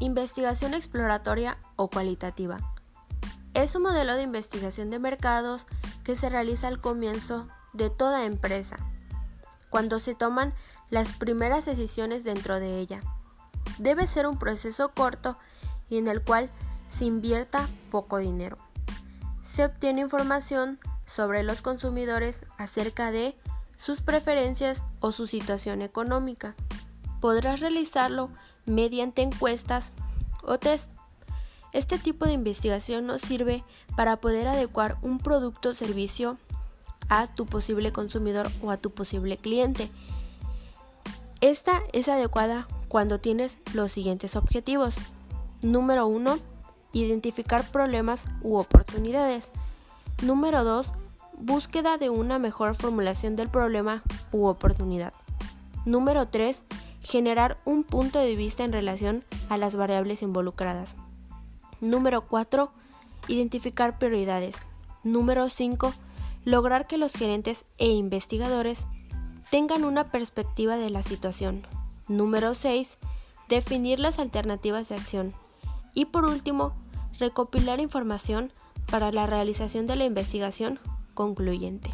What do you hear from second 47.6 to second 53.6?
problemas u oportunidades. Número 2. Búsqueda de una mejor formulación del